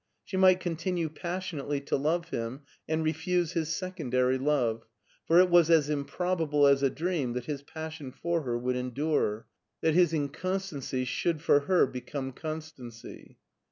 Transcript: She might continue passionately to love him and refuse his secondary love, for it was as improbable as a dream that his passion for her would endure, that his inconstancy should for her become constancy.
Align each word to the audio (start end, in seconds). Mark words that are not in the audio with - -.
She 0.23 0.35
might 0.35 0.59
continue 0.59 1.09
passionately 1.09 1.79
to 1.81 1.95
love 1.95 2.29
him 2.29 2.61
and 2.89 3.03
refuse 3.03 3.51
his 3.51 3.69
secondary 3.75 4.39
love, 4.39 4.81
for 5.27 5.39
it 5.39 5.47
was 5.51 5.69
as 5.69 5.91
improbable 5.91 6.65
as 6.65 6.81
a 6.81 6.89
dream 6.89 7.33
that 7.33 7.45
his 7.45 7.61
passion 7.61 8.11
for 8.11 8.41
her 8.41 8.57
would 8.57 8.75
endure, 8.75 9.45
that 9.81 9.93
his 9.93 10.11
inconstancy 10.11 11.05
should 11.05 11.39
for 11.43 11.59
her 11.69 11.85
become 11.85 12.31
constancy. 12.31 13.37